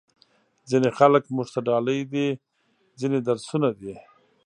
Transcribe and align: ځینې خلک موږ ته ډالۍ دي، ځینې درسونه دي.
ځینې 0.69 0.89
خلک 0.97 1.23
موږ 1.35 1.47
ته 1.53 1.59
ډالۍ 1.67 1.99
دي، 2.11 2.27
ځینې 2.99 3.19
درسونه 3.27 3.69
دي. 3.79 3.93